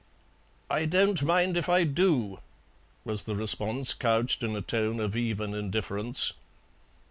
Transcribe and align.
"I 0.67 0.85
don't 0.85 1.21
mind 1.21 1.55
if 1.57 1.69
I 1.69 1.83
do," 1.83 2.39
was 3.05 3.21
the 3.21 3.35
response, 3.35 3.93
couched 3.93 4.41
in 4.41 4.55
a 4.55 4.61
tone 4.63 4.99
of 4.99 5.15
even 5.15 5.53
indifference. 5.53 6.33